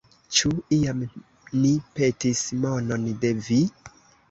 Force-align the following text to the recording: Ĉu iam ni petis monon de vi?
Ĉu 0.35 0.49
iam 0.77 1.03
ni 1.59 1.75
petis 2.01 2.43
monon 2.65 3.07
de 3.27 3.35
vi? 3.51 3.63